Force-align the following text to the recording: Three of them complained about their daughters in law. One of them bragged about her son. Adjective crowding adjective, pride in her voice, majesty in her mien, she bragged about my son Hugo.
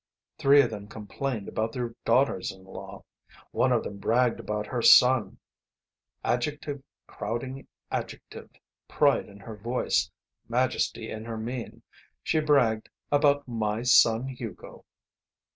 Three 0.39 0.63
of 0.63 0.71
them 0.71 0.87
complained 0.87 1.47
about 1.47 1.73
their 1.73 1.93
daughters 2.05 2.51
in 2.51 2.63
law. 2.65 3.03
One 3.51 3.71
of 3.71 3.83
them 3.83 3.99
bragged 3.99 4.39
about 4.39 4.65
her 4.65 4.81
son. 4.81 5.37
Adjective 6.23 6.81
crowding 7.05 7.67
adjective, 7.91 8.49
pride 8.87 9.29
in 9.29 9.37
her 9.41 9.55
voice, 9.55 10.09
majesty 10.49 11.11
in 11.11 11.25
her 11.25 11.37
mien, 11.37 11.83
she 12.23 12.39
bragged 12.39 12.89
about 13.11 13.47
my 13.47 13.83
son 13.83 14.27
Hugo. 14.27 14.85